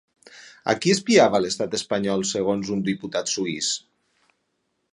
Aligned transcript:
A 0.71 0.73
qui 0.85 0.93
espiava 0.93 1.41
l'estat 1.43 1.75
espanyol 1.79 2.25
segons 2.29 2.71
un 2.77 2.81
diputat 2.89 3.33
suïs? 3.35 3.69